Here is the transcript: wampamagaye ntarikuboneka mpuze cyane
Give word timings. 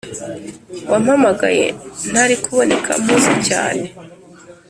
wampamagaye 0.89 1.65
ntarikuboneka 2.11 2.91
mpuze 3.03 3.33
cyane 3.47 3.85